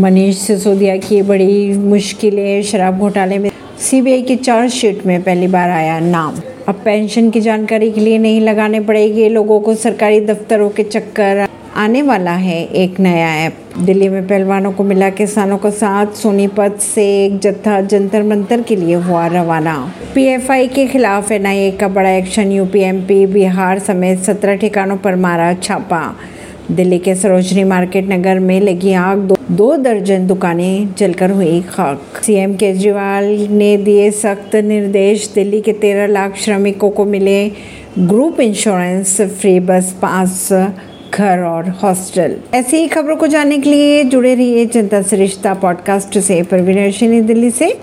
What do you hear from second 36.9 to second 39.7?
को मिले group insurance free